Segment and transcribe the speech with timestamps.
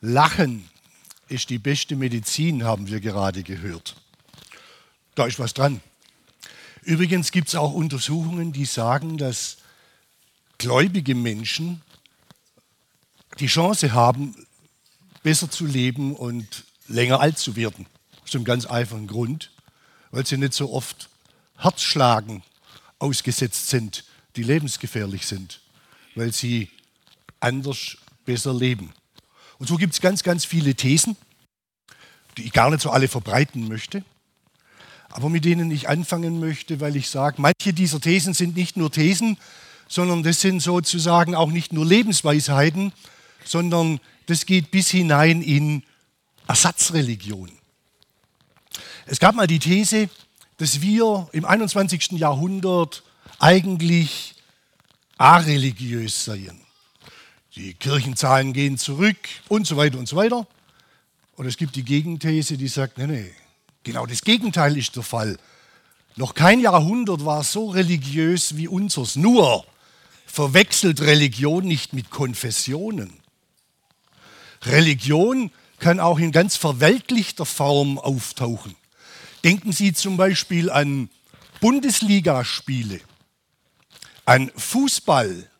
[0.00, 0.68] Lachen
[1.28, 3.96] ist die beste Medizin, haben wir gerade gehört.
[5.14, 5.80] Da ist was dran.
[6.82, 9.58] Übrigens gibt es auch Untersuchungen, die sagen, dass
[10.58, 11.82] gläubige Menschen
[13.40, 14.34] die Chance haben,
[15.22, 17.86] besser zu leben und länger alt zu werden.
[18.24, 19.50] Aus einem ganz einfachen Grund,
[20.10, 21.08] weil sie nicht so oft
[21.56, 22.42] Herzschlagen
[22.98, 24.04] ausgesetzt sind,
[24.36, 25.60] die lebensgefährlich sind,
[26.14, 26.70] weil sie
[27.40, 28.92] anders besser leben.
[29.58, 31.16] Und so gibt es ganz, ganz viele Thesen,
[32.36, 34.04] die ich gar nicht so alle verbreiten möchte,
[35.10, 38.92] aber mit denen ich anfangen möchte, weil ich sage, manche dieser Thesen sind nicht nur
[38.92, 39.36] Thesen,
[39.88, 42.92] sondern das sind sozusagen auch nicht nur Lebensweisheiten,
[43.44, 45.82] sondern das geht bis hinein in
[46.46, 47.50] Ersatzreligion.
[49.06, 50.10] Es gab mal die These,
[50.58, 52.12] dass wir im 21.
[52.12, 53.02] Jahrhundert
[53.38, 54.34] eigentlich
[55.16, 56.60] areligiös seien.
[57.58, 59.16] Die Kirchenzahlen gehen zurück
[59.48, 60.46] und so weiter und so weiter.
[61.34, 63.30] Und es gibt die Gegenthese, die sagt, nee, nee,
[63.82, 65.36] genau das Gegenteil ist der Fall.
[66.14, 69.16] Noch kein Jahrhundert war so religiös wie unseres.
[69.16, 69.66] Nur
[70.24, 73.14] verwechselt Religion nicht mit Konfessionen.
[74.62, 78.76] Religion kann auch in ganz verweltlichter Form auftauchen.
[79.42, 81.10] Denken Sie zum Beispiel an
[81.60, 83.00] Bundesligaspiele,
[84.26, 85.50] an Fußball,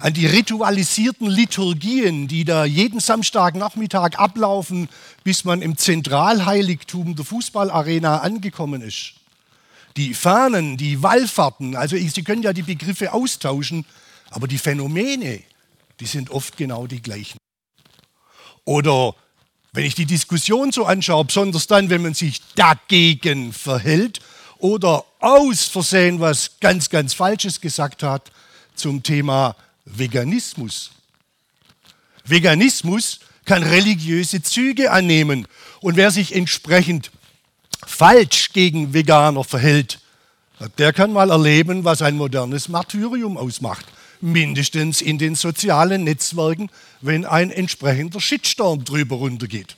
[0.00, 4.88] an die ritualisierten Liturgien, die da jeden Samstagnachmittag ablaufen,
[5.24, 9.14] bis man im Zentralheiligtum der Fußballarena angekommen ist.
[9.96, 13.84] Die Fahnen, die Wallfahrten, also Sie können ja die Begriffe austauschen,
[14.30, 15.42] aber die Phänomene,
[15.98, 17.38] die sind oft genau die gleichen.
[18.64, 19.14] Oder
[19.72, 24.20] wenn ich die Diskussion so anschaue, besonders dann, wenn man sich dagegen verhält
[24.58, 28.30] oder aus Versehen was ganz, ganz Falsches gesagt hat
[28.74, 29.56] zum Thema
[29.96, 30.90] Veganismus.
[32.24, 35.46] Veganismus kann religiöse Züge annehmen
[35.80, 37.10] und wer sich entsprechend
[37.86, 40.00] falsch gegen Veganer verhält,
[40.76, 43.86] der kann mal erleben, was ein modernes Martyrium ausmacht.
[44.20, 46.70] Mindestens in den sozialen Netzwerken,
[47.00, 49.76] wenn ein entsprechender Shitstorm drüber runtergeht.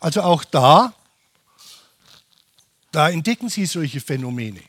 [0.00, 0.92] Also auch da,
[2.92, 4.60] da entdecken Sie solche Phänomene.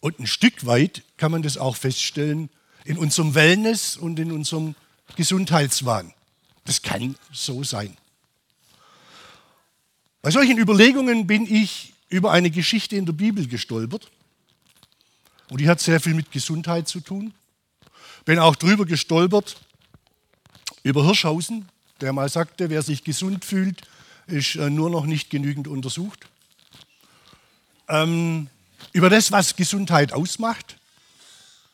[0.00, 2.50] Und ein Stück weit kann man das auch feststellen
[2.88, 4.74] in unserem Wellness und in unserem
[5.14, 6.14] Gesundheitswahn.
[6.64, 7.94] Das kann so sein.
[10.22, 14.10] Bei solchen Überlegungen bin ich über eine Geschichte in der Bibel gestolpert.
[15.50, 17.34] Und die hat sehr viel mit Gesundheit zu tun.
[18.24, 19.60] Bin auch drüber gestolpert
[20.82, 21.68] über Hirschhausen,
[22.00, 23.82] der mal sagte, wer sich gesund fühlt,
[24.26, 26.26] ist äh, nur noch nicht genügend untersucht.
[27.86, 28.48] Ähm,
[28.92, 30.78] über das, was Gesundheit ausmacht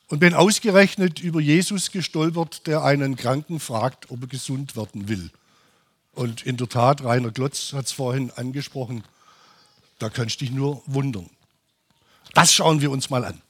[0.08, 5.30] und bin ausgerechnet über Jesus gestolpert, der einen Kranken fragt, ob er gesund werden will.
[6.12, 9.02] Und in der Tat, Rainer Glotz hat es vorhin angesprochen,
[9.98, 11.28] da kannst du dich nur wundern.
[12.34, 13.40] Das schauen wir uns mal an.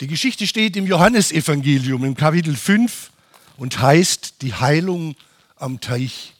[0.00, 3.10] Die Geschichte steht im Johannesevangelium im Kapitel 5
[3.56, 5.16] und heißt die Heilung
[5.56, 6.34] am Teich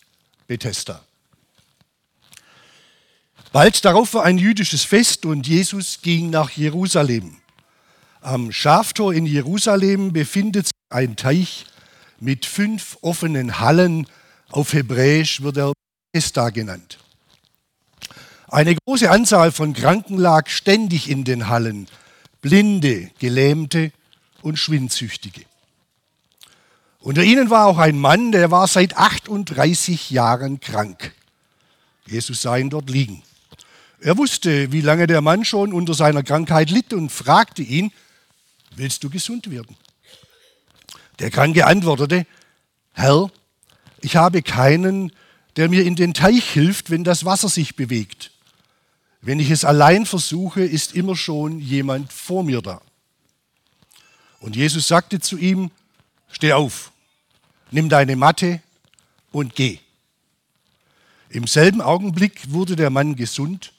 [0.47, 1.03] Bethesda.
[3.53, 7.37] Bald darauf war ein jüdisches Fest und Jesus ging nach Jerusalem.
[8.21, 11.65] Am Schaftor in Jerusalem befindet sich ein Teich
[12.19, 14.07] mit fünf offenen Hallen.
[14.51, 15.73] Auf Hebräisch wird er
[16.13, 16.99] Bethesda genannt.
[18.49, 21.89] Eine große Anzahl von Kranken lag ständig in den Hallen.
[22.41, 23.93] Blinde, Gelähmte
[24.43, 25.43] und Schwindsüchtige.
[27.01, 31.13] Unter ihnen war auch ein Mann, der war seit 38 Jahren krank.
[32.07, 33.23] Jesus sah ihn dort liegen.
[34.01, 37.93] Er wusste, wie lange der Mann schon unter seiner Krankheit litt und fragte ihn,
[38.75, 39.77] willst du gesund werden?
[41.19, 42.27] Der Kranke antwortete,
[42.93, 43.31] Herr,
[44.01, 45.13] ich habe keinen,
[45.57, 48.33] der mir in den Teich hilft, wenn das Wasser sich bewegt.
[49.23, 52.83] Wenn ich es allein versuche, ist immer schon jemand vor mir da.
[54.41, 55.71] Und Jesus sagte zu ihm,
[56.31, 56.93] steh auf,
[57.71, 58.61] nimm deine Matte
[59.33, 59.79] und geh.
[61.31, 63.73] Im selben Augenblick wurde der Mann gesund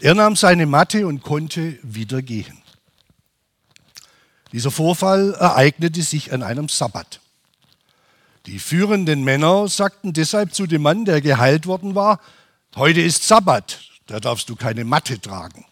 [0.00, 2.62] er nahm seine Matte und konnte wieder gehen.
[4.52, 7.20] Dieser Vorfall ereignete sich an einem Sabbat.
[8.46, 12.20] Die führenden Männer sagten deshalb zu dem Mann, der geheilt worden war,
[12.76, 15.64] heute ist Sabbat, da darfst du keine Matte tragen.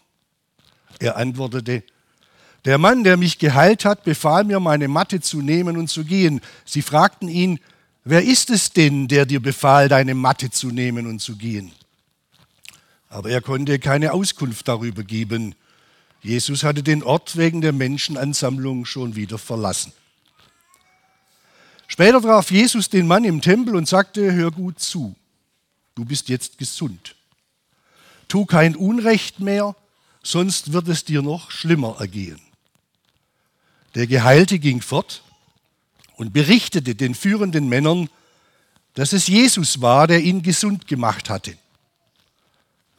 [0.99, 1.83] Er antwortete,
[2.65, 6.41] der Mann, der mich geheilt hat, befahl mir, meine Matte zu nehmen und zu gehen.
[6.65, 7.59] Sie fragten ihn,
[8.05, 11.73] wer ist es denn, der dir befahl, deine Matte zu nehmen und zu gehen?
[13.13, 15.53] Aber er konnte keine Auskunft darüber geben.
[16.23, 19.93] Jesus hatte den Ort wegen der Menschenansammlung schon wieder verlassen.
[21.85, 25.15] Später traf Jesus den Mann im Tempel und sagte, hör gut zu,
[25.93, 27.15] du bist jetzt gesund.
[28.29, 29.75] Tu kein Unrecht mehr,
[30.23, 32.41] sonst wird es dir noch schlimmer ergehen.
[33.93, 35.21] Der Geheilte ging fort
[36.15, 38.09] und berichtete den führenden Männern,
[38.95, 41.55] dass es Jesus war, der ihn gesund gemacht hatte.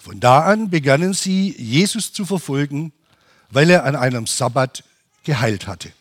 [0.04, 2.92] Von da an begannen sie, Jesus zu verfolgen,
[3.48, 4.84] weil er an einem Sabbat
[5.22, 5.94] geheilt hatte.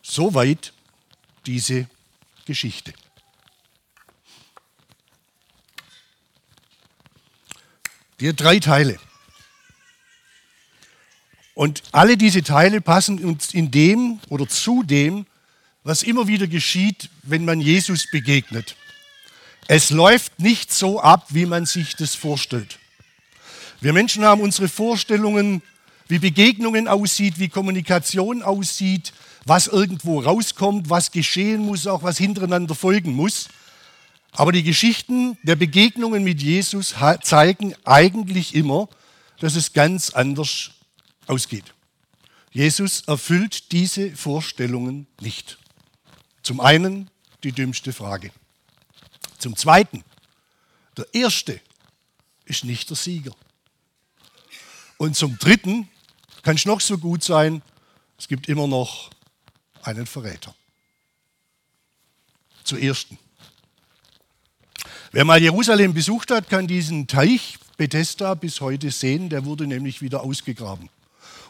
[0.00, 0.72] Soweit
[1.46, 1.88] diese
[2.44, 2.94] Geschichte.
[8.20, 9.00] Die drei Teile.
[11.54, 15.26] Und alle diese Teile passen uns in dem oder zu dem,
[15.82, 18.76] was immer wieder geschieht, wenn man Jesus begegnet.
[19.66, 22.78] Es läuft nicht so ab, wie man sich das vorstellt.
[23.80, 25.62] Wir Menschen haben unsere Vorstellungen,
[26.08, 29.12] wie Begegnungen aussieht, wie Kommunikation aussieht,
[29.46, 33.48] was irgendwo rauskommt, was geschehen muss, auch was hintereinander folgen muss.
[34.32, 38.88] Aber die Geschichten der Begegnungen mit Jesus zeigen eigentlich immer,
[39.38, 40.72] dass es ganz anders
[41.26, 41.72] ausgeht.
[42.50, 45.58] Jesus erfüllt diese Vorstellungen nicht.
[46.42, 47.10] Zum einen
[47.42, 48.30] die dümmste Frage.
[49.44, 50.02] Zum zweiten,
[50.96, 51.60] der erste
[52.46, 53.32] ist nicht der Sieger.
[54.96, 55.86] Und zum dritten
[56.42, 57.60] kann es noch so gut sein,
[58.18, 59.10] es gibt immer noch
[59.82, 60.54] einen Verräter.
[62.62, 63.18] Zur ersten.
[65.12, 69.28] Wer mal Jerusalem besucht hat, kann diesen Teich Bethesda bis heute sehen.
[69.28, 70.88] Der wurde nämlich wieder ausgegraben.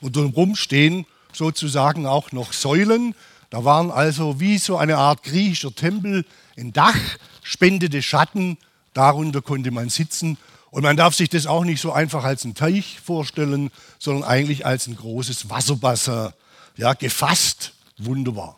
[0.01, 3.15] Und drumherum stehen sozusagen auch noch Säulen.
[3.55, 6.99] Da waren also wie so eine Art griechischer Tempel ein Dach,
[7.45, 8.59] spendete Schatten,
[8.95, 10.39] darunter konnte man sitzen.
[10.73, 13.71] Und man darf sich das auch nicht so einfach als einen Teich vorstellen,
[14.01, 16.31] sondern eigentlich als ein großes Wasserbassin.
[16.77, 18.57] Ja, gefasst, wunderbar.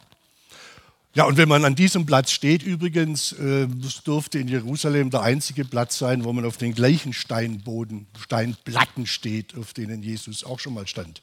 [1.12, 5.20] Ja, und wenn man an diesem Platz steht, übrigens, äh, das dürfte in Jerusalem der
[5.20, 10.58] einzige Platz sein, wo man auf den gleichen Steinboden, Steinplatten steht, auf denen Jesus auch
[10.58, 11.20] schon mal stand.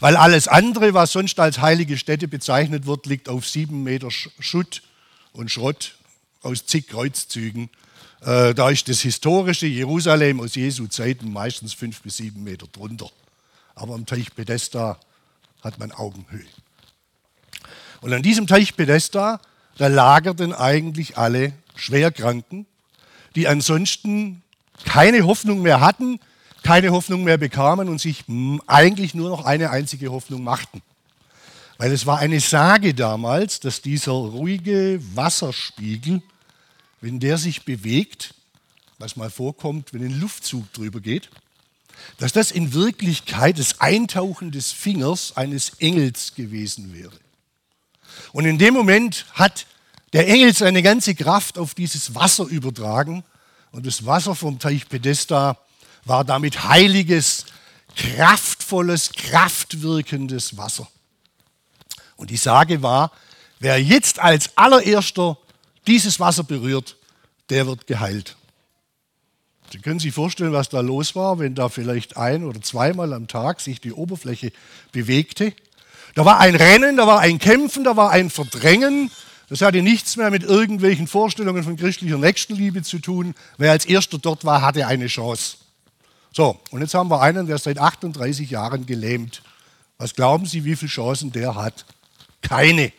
[0.00, 4.82] Weil alles andere, was sonst als heilige Stätte bezeichnet wird, liegt auf sieben Meter Schutt
[5.32, 5.96] und Schrott
[6.42, 7.70] aus zig Kreuzzügen.
[8.20, 13.10] Äh, da ist das historische Jerusalem aus Jesu Zeiten meistens fünf bis sieben Meter drunter.
[13.74, 14.98] Aber am Teich Bethesda
[15.62, 16.46] hat man Augenhöhe.
[18.00, 19.40] Und an diesem Teich Bethesda,
[19.76, 22.66] da lagerten eigentlich alle Schwerkranken,
[23.34, 24.42] die ansonsten
[24.84, 26.20] keine Hoffnung mehr hatten,
[26.62, 28.24] keine Hoffnung mehr bekamen und sich
[28.66, 30.82] eigentlich nur noch eine einzige Hoffnung machten.
[31.78, 36.22] Weil es war eine Sage damals, dass dieser ruhige Wasserspiegel,
[37.00, 38.34] wenn der sich bewegt,
[38.98, 41.30] was mal vorkommt, wenn ein Luftzug drüber geht,
[42.18, 47.12] dass das in Wirklichkeit das Eintauchen des Fingers eines Engels gewesen wäre.
[48.32, 49.66] Und in dem Moment hat
[50.12, 53.24] der Engel seine ganze Kraft auf dieses Wasser übertragen
[53.70, 55.58] und das Wasser vom Teich Pedesta
[56.08, 57.46] war damit heiliges,
[57.96, 60.88] kraftvolles, kraftwirkendes Wasser.
[62.16, 63.12] Und die Sage war,
[63.60, 65.38] wer jetzt als allererster
[65.86, 66.96] dieses Wasser berührt,
[67.50, 68.36] der wird geheilt.
[69.70, 73.28] Sie können sich vorstellen, was da los war, wenn da vielleicht ein oder zweimal am
[73.28, 74.52] Tag sich die Oberfläche
[74.92, 75.54] bewegte
[76.18, 79.10] da war ein Rennen, da war ein Kämpfen, da war ein Verdrängen.
[79.48, 83.34] Das hatte nichts mehr mit irgendwelchen Vorstellungen von christlicher Nächstenliebe zu tun.
[83.56, 85.58] Wer als erster dort war, hatte eine Chance.
[86.32, 89.42] So, und jetzt haben wir einen, der seit 38 Jahren gelähmt.
[89.96, 91.84] Was glauben Sie, wie viele Chancen der hat?
[92.40, 92.92] Keine.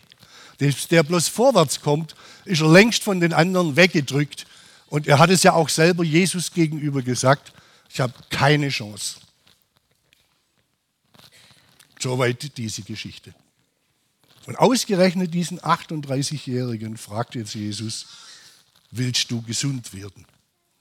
[0.59, 4.45] Der bloß vorwärts kommt, ist er längst von den anderen weggedrückt.
[4.87, 7.53] Und er hat es ja auch selber Jesus gegenüber gesagt,
[7.89, 9.19] ich habe keine Chance.
[11.99, 13.33] Soweit diese Geschichte.
[14.45, 18.07] Und ausgerechnet diesen 38-Jährigen fragt jetzt Jesus,
[18.91, 20.25] willst du gesund werden?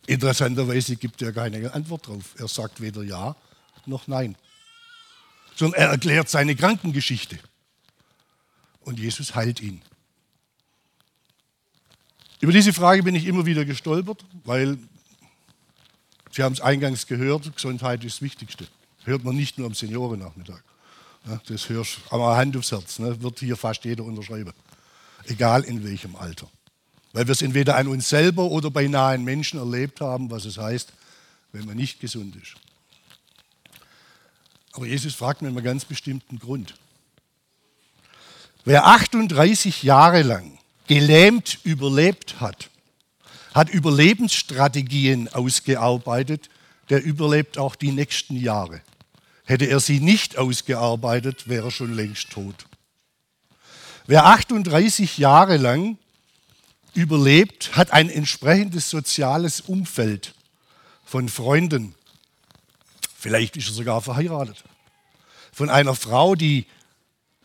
[0.09, 2.35] Interessanterweise gibt er keine Antwort drauf.
[2.39, 3.37] Er sagt weder ja
[3.85, 4.37] noch nein,
[5.55, 7.39] sondern er erklärt seine Krankengeschichte.
[8.81, 9.83] Und Jesus heilt ihn.
[12.41, 14.79] Über diese Frage bin ich immer wieder gestolpert, weil
[16.31, 18.67] Sie haben es eingangs gehört, Gesundheit ist das Wichtigste.
[19.05, 20.63] Hört man nicht nur am Seniorennachmittag.
[21.49, 24.55] Das hörst du, aber Hand aufs Herz, ne, wird hier fast jeder unterschreiben.
[25.27, 26.49] Egal in welchem Alter.
[27.13, 30.59] Weil wir es entweder an uns selber oder bei nahen Menschen erlebt haben, was es
[30.59, 30.93] heißt,
[31.53, 32.55] wenn man nicht gesund ist.
[34.73, 36.75] Aber Jesus fragt mir einen ganz bestimmten Grund.
[38.65, 42.71] Wer 38 Jahre lang gelähmt überlebt hat,
[43.55, 46.51] hat Überlebensstrategien ausgearbeitet,
[46.91, 48.83] der überlebt auch die nächsten Jahre.
[49.45, 52.67] Hätte er sie nicht ausgearbeitet, wäre er schon längst tot.
[54.07, 55.99] Wer 38 Jahre lang
[56.99, 60.35] überlebt, hat ein entsprechendes soziales Umfeld
[61.05, 61.95] von Freunden.
[63.17, 64.65] Vielleicht ist er sogar verheiratet.
[65.53, 66.67] Von einer Frau, die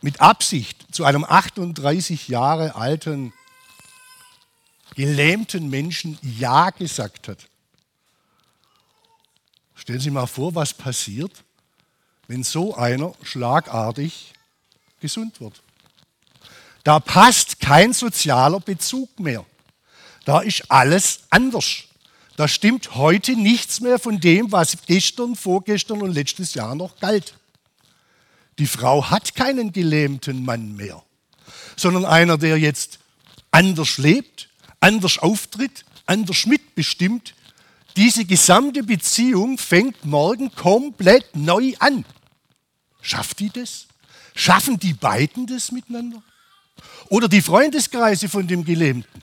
[0.01, 3.31] mit Absicht zu einem 38 Jahre alten
[4.95, 7.47] gelähmten Menschen Ja gesagt hat.
[9.75, 11.43] Stellen Sie sich mal vor, was passiert,
[12.27, 14.33] wenn so einer schlagartig
[14.99, 15.61] gesund wird.
[16.83, 19.45] Da passt kein sozialer Bezug mehr.
[20.25, 21.83] Da ist alles anders.
[22.35, 27.35] Da stimmt heute nichts mehr von dem, was gestern, vorgestern und letztes Jahr noch galt.
[28.59, 31.03] Die Frau hat keinen gelähmten Mann mehr,
[31.75, 32.99] sondern einer, der jetzt
[33.51, 34.49] anders lebt,
[34.79, 37.35] anders auftritt, anders mitbestimmt.
[37.95, 42.05] Diese gesamte Beziehung fängt morgen komplett neu an.
[43.01, 43.87] Schafft die das?
[44.35, 46.23] Schaffen die beiden das miteinander?
[47.09, 49.21] Oder die Freundeskreise von dem Gelähmten?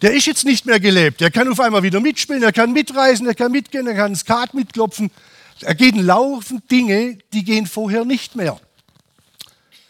[0.00, 1.20] Der ist jetzt nicht mehr gelebt.
[1.20, 4.52] Der kann auf einmal wieder mitspielen, er kann mitreisen, er kann mitgehen, er kann Skat
[4.52, 5.10] mitklopfen.
[5.60, 8.60] Da gehen laufend Dinge, die gehen vorher nicht mehr.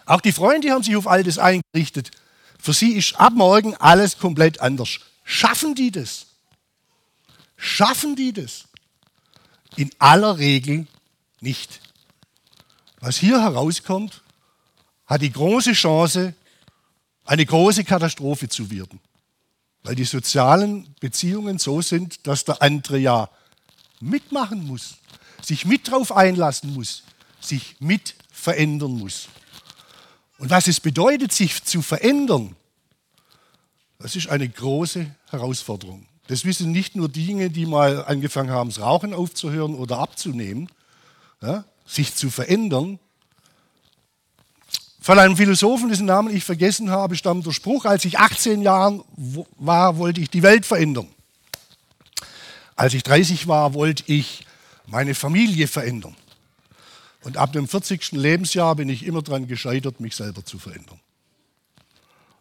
[0.05, 2.11] Auch die Freunde haben sich auf all das eingerichtet.
[2.61, 5.01] Für sie ist ab morgen alles komplett anders.
[5.25, 6.27] Schaffen die das?
[7.57, 8.65] Schaffen die das?
[9.77, 10.87] In aller Regel
[11.41, 11.81] nicht.
[13.01, 14.22] Was hier herauskommt,
[15.13, 16.35] hat die große Chance,
[17.25, 19.01] eine große Katastrophe zu werden.
[19.83, 23.29] Weil die sozialen Beziehungen so sind, dass der andere ja
[24.01, 24.97] mitmachen muss
[25.45, 27.03] sich mit drauf einlassen muss,
[27.41, 29.29] sich mit verändern muss.
[30.39, 32.57] Und was es bedeutet, sich zu verändern,
[33.99, 36.07] das ist eine große Herausforderung.
[36.27, 40.69] Das wissen nicht nur diejenigen, die mal angefangen haben, das Rauchen aufzuhören oder abzunehmen.
[41.41, 42.99] Ja, sich zu verändern.
[45.03, 49.05] Von einem Philosophen, dessen Namen ich vergessen habe, stammt der Spruch, als ich 18 Jahre
[49.59, 51.09] war, wollte ich die Welt verändern.
[52.77, 54.47] Als ich 30 war, wollte ich
[54.87, 56.15] meine Familie verändern.
[57.23, 58.13] Und ab dem 40.
[58.13, 61.01] Lebensjahr bin ich immer daran gescheitert, mich selber zu verändern.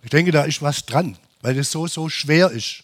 [0.03, 2.83] Ich denke, da ist was dran, weil es so, so schwer ist.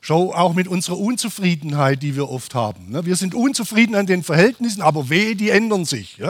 [0.00, 2.90] Schau auch mit unserer Unzufriedenheit, die wir oft haben.
[2.90, 3.04] Ne?
[3.04, 6.22] Wir sind unzufrieden an den Verhältnissen, aber weh, die ändern sich.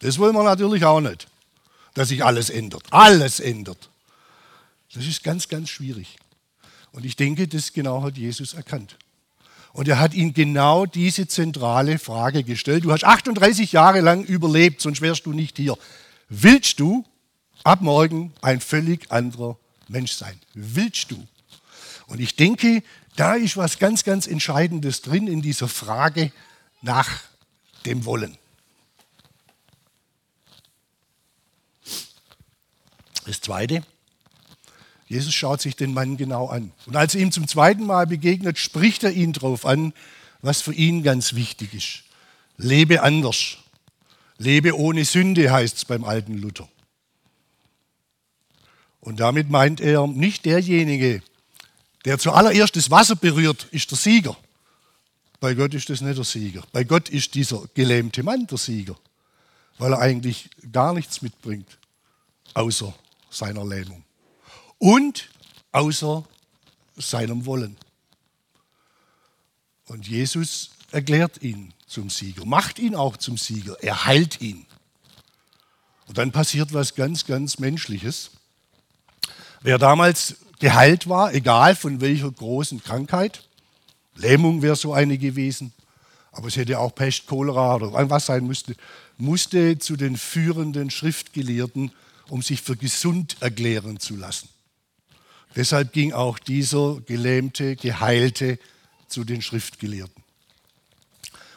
[0.00, 1.26] Das wollen wir natürlich auch nicht,
[1.94, 2.84] dass sich alles ändert.
[2.90, 3.90] Alles ändert.
[4.94, 6.16] Das ist ganz, ganz schwierig.
[6.92, 8.96] Und ich denke, das genau hat Jesus erkannt.
[9.72, 12.84] Und er hat ihn genau diese zentrale Frage gestellt.
[12.84, 15.78] Du hast 38 Jahre lang überlebt, sonst wärst du nicht hier.
[16.28, 17.04] Willst du
[17.64, 19.56] ab morgen ein völlig anderer
[19.88, 20.38] Mensch sein?
[20.52, 21.26] Willst du?
[22.06, 22.82] Und ich denke,
[23.16, 26.32] da ist was ganz, ganz Entscheidendes drin in dieser Frage
[26.82, 27.08] nach
[27.86, 28.36] dem Wollen.
[33.26, 33.82] Das Zweite,
[35.06, 36.72] Jesus schaut sich den Mann genau an.
[36.86, 39.92] Und als er ihm zum zweiten Mal begegnet, spricht er ihn darauf an,
[40.40, 42.02] was für ihn ganz wichtig ist.
[42.56, 43.58] Lebe anders.
[44.38, 46.68] Lebe ohne Sünde heißt es beim alten Luther.
[49.00, 51.22] Und damit meint er nicht derjenige,
[52.04, 54.36] der zuallererst das Wasser berührt, ist der Sieger.
[55.40, 56.62] Bei Gott ist das nicht der Sieger.
[56.72, 58.96] Bei Gott ist dieser gelähmte Mann der Sieger,
[59.78, 61.78] weil er eigentlich gar nichts mitbringt,
[62.54, 62.94] außer
[63.32, 64.04] seiner Lähmung
[64.78, 65.30] und
[65.72, 66.24] außer
[66.96, 67.76] seinem Wollen.
[69.86, 74.66] Und Jesus erklärt ihn zum Sieger, macht ihn auch zum Sieger, er heilt ihn.
[76.06, 78.30] Und dann passiert was ganz, ganz Menschliches.
[79.62, 83.44] Wer damals geheilt war, egal von welcher großen Krankheit,
[84.14, 85.72] Lähmung wäre so eine gewesen,
[86.32, 88.74] aber es hätte auch Pest, Cholera oder was sein müsste,
[89.18, 91.92] musste zu den führenden Schriftgelehrten,
[92.32, 94.48] um sich für gesund erklären zu lassen.
[95.54, 98.58] Deshalb ging auch dieser Gelähmte, Geheilte
[99.06, 100.24] zu den Schriftgelehrten.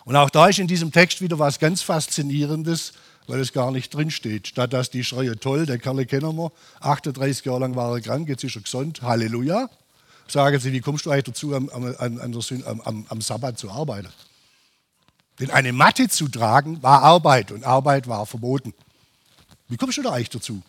[0.03, 2.91] Und auch da ist in diesem Text wieder was ganz Faszinierendes,
[3.25, 4.49] weil es gar nicht drinsteht.
[4.49, 6.51] Statt dass die schreie, toll, der Kerl kennen wir,
[6.81, 9.69] 38 Jahre lang war er krank, jetzt ist er gesund, Halleluja.
[10.27, 12.19] Sagen Sie, wie kommst du eigentlich dazu, am, am,
[12.83, 14.09] am, am Sabbat zu arbeiten?
[15.39, 18.73] Denn eine Matte zu tragen war Arbeit und Arbeit war verboten.
[19.67, 20.61] Wie kommst du da eigentlich dazu?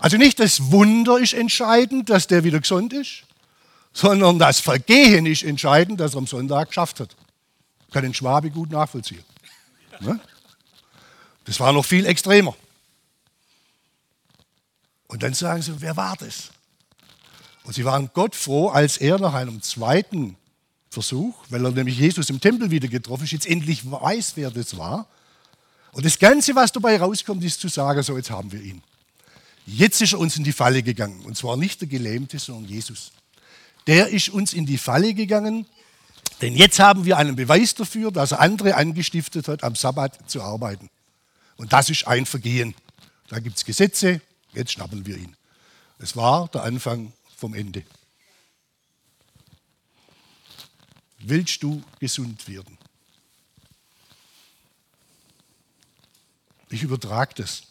[0.00, 3.24] Also nicht das Wunder ist entscheidend, dass der wieder gesund ist,
[3.92, 7.14] sondern das Vergehen ist entscheidend, dass er am Sonntag geschafft hat.
[7.92, 9.24] Kann den Schwabe gut nachvollziehen.
[10.00, 10.18] Ne?
[11.44, 12.56] Das war noch viel extremer.
[15.06, 16.50] Und dann sagen sie, wer war das?
[17.62, 20.36] Und sie waren Gott froh, als er nach einem zweiten
[20.90, 24.76] Versuch, weil er nämlich Jesus im Tempel wieder getroffen ist, jetzt endlich weiß, wer das
[24.76, 25.06] war,
[25.94, 28.82] Und das Ganze, was dabei rauskommt, ist zu sagen, so jetzt haben wir ihn.
[29.64, 31.20] Jetzt ist er uns in die Falle gegangen.
[31.20, 33.12] Und zwar nicht der Gelähmte, sondern Jesus.
[33.86, 35.66] Der ist uns in die Falle gegangen,
[36.40, 40.42] denn jetzt haben wir einen Beweis dafür, dass er andere angestiftet hat, am Sabbat zu
[40.42, 40.90] arbeiten.
[41.56, 42.74] Und das ist ein Vergehen.
[43.28, 44.20] Da gibt es Gesetze,
[44.52, 45.36] jetzt schnappen wir ihn.
[46.00, 47.84] Es war der Anfang vom Ende.
[51.20, 52.76] Willst du gesund werden?
[56.74, 57.62] Ich übertrage das.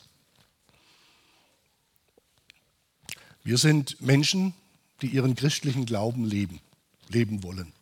[3.43, 4.53] Wir sind Menschen,
[5.01, 6.61] die ihren christlichen Glauben leben,
[7.09, 7.73] leben wollen.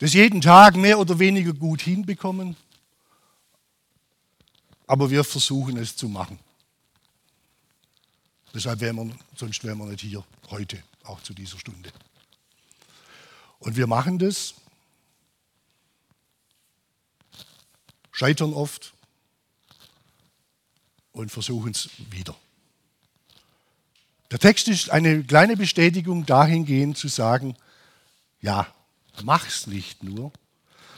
[0.00, 2.56] Das jeden Tag mehr oder weniger gut hinbekommen,
[4.88, 6.40] aber wir versuchen es zu machen.
[8.52, 11.92] Deshalb wären wir, sonst wären wir nicht hier heute, auch zu dieser Stunde.
[13.60, 14.54] Und wir machen das,
[18.10, 18.94] scheitern oft
[21.12, 22.36] und versuchen es wieder.
[24.30, 27.56] Der Text ist eine kleine Bestätigung dahingehend zu sagen,
[28.40, 28.66] ja,
[29.24, 30.32] mach's nicht nur.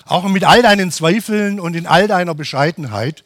[0.04, 3.24] Auch mit all deinen Zweifeln und in all deiner Bescheidenheit,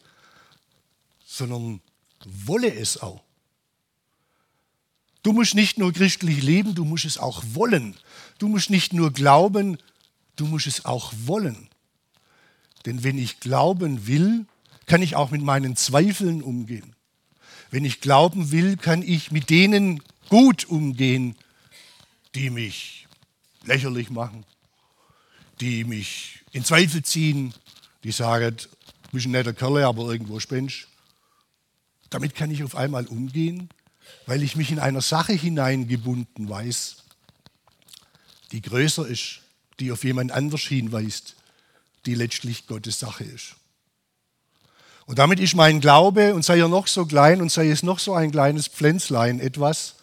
[1.24, 1.80] sondern
[2.24, 3.22] wolle es auch.
[5.22, 7.96] Du musst nicht nur christlich leben, du musst es auch wollen.
[8.38, 9.78] Du musst nicht nur glauben,
[10.36, 11.68] du musst es auch wollen.
[12.84, 14.46] Denn wenn ich glauben will,
[14.86, 16.94] kann ich auch mit meinen Zweifeln umgehen.
[17.70, 21.36] Wenn ich glauben will, kann ich mit denen gut umgehen,
[22.34, 23.06] die mich
[23.64, 24.44] lächerlich machen,
[25.60, 27.52] die mich in Zweifel ziehen,
[28.04, 30.86] die sagen, du bist ein netter Kerl, aber irgendwo spinnst.
[32.10, 33.68] Damit kann ich auf einmal umgehen,
[34.26, 36.98] weil ich mich in einer Sache hineingebunden weiß,
[38.52, 39.40] die größer ist,
[39.80, 41.34] die auf jemand anders hinweist,
[42.06, 43.56] die letztlich Gottes Sache ist.
[45.06, 48.00] Und damit ist mein Glaube, und sei er noch so klein und sei es noch
[48.00, 49.94] so ein kleines Pflänzlein, etwas,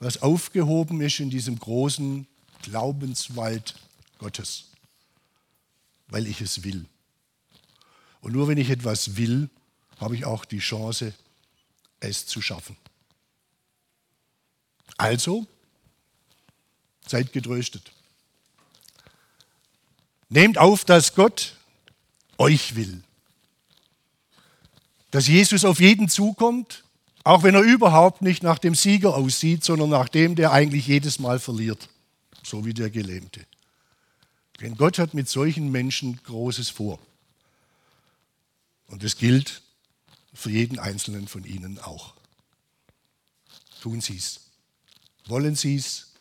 [0.00, 2.26] was aufgehoben ist in diesem großen
[2.62, 3.76] Glaubenswald
[4.18, 4.64] Gottes,
[6.08, 6.86] weil ich es will.
[8.20, 9.48] Und nur wenn ich etwas will,
[10.00, 11.14] habe ich auch die Chance,
[12.00, 12.76] es zu schaffen.
[14.96, 15.46] Also,
[17.06, 17.92] seid getröstet.
[20.28, 21.56] Nehmt auf, dass Gott
[22.38, 23.02] euch will
[25.10, 26.84] dass Jesus auf jeden zukommt,
[27.24, 31.18] auch wenn er überhaupt nicht nach dem Sieger aussieht, sondern nach dem, der eigentlich jedes
[31.18, 31.88] Mal verliert,
[32.42, 33.44] so wie der Gelähmte.
[34.60, 36.98] Denn Gott hat mit solchen Menschen Großes vor.
[38.88, 39.62] Und es gilt
[40.32, 42.14] für jeden Einzelnen von ihnen auch.
[43.82, 44.40] Tun Sie es.
[45.26, 46.12] Wollen Sie es,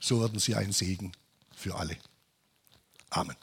[0.00, 1.12] so werden Sie ein Segen
[1.54, 1.96] für alle.
[3.10, 3.36] Amen.